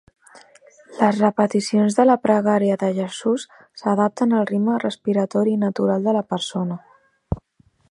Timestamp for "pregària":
2.23-2.79